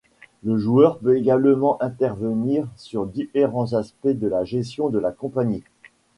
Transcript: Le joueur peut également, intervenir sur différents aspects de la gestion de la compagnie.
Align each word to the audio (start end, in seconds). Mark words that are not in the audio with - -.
Le 0.43 0.57
joueur 0.57 0.97
peut 0.97 1.15
également, 1.19 1.77
intervenir 1.79 2.65
sur 2.75 3.05
différents 3.05 3.73
aspects 3.73 4.07
de 4.07 4.27
la 4.27 4.43
gestion 4.45 4.89
de 4.89 4.97
la 4.97 5.11
compagnie. 5.11 5.63